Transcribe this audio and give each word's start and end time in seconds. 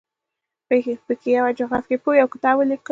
په 1.05 1.13
کې 1.21 1.29
یوه 1.37 1.51
جغرافیه 1.59 1.97
پوه 2.03 2.13
یو 2.21 2.27
کتاب 2.33 2.55
ولیکه. 2.57 2.79